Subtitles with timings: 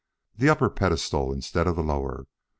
[0.35, 2.25] The upper pedestal instead of the lower!